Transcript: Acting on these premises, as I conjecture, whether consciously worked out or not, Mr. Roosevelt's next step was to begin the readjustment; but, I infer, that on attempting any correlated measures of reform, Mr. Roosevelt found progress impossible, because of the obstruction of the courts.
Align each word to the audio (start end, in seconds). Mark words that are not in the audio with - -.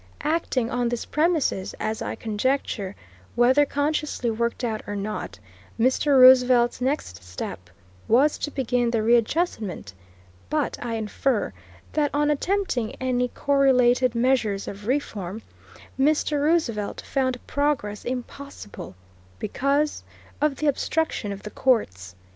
Acting 0.25 0.71
on 0.71 0.89
these 0.89 1.05
premises, 1.05 1.75
as 1.79 2.01
I 2.01 2.15
conjecture, 2.15 2.95
whether 3.35 3.67
consciously 3.67 4.31
worked 4.31 4.63
out 4.63 4.81
or 4.87 4.95
not, 4.95 5.37
Mr. 5.79 6.19
Roosevelt's 6.19 6.81
next 6.81 7.23
step 7.23 7.69
was 8.07 8.39
to 8.39 8.49
begin 8.49 8.89
the 8.89 9.03
readjustment; 9.03 9.93
but, 10.49 10.75
I 10.83 10.95
infer, 10.95 11.53
that 11.93 12.09
on 12.15 12.31
attempting 12.31 12.95
any 12.99 13.27
correlated 13.27 14.15
measures 14.15 14.67
of 14.67 14.87
reform, 14.87 15.43
Mr. 15.99 16.41
Roosevelt 16.41 17.01
found 17.01 17.37
progress 17.45 18.03
impossible, 18.03 18.95
because 19.37 20.03
of 20.41 20.55
the 20.55 20.65
obstruction 20.65 21.31
of 21.31 21.43
the 21.43 21.51
courts. 21.51 22.15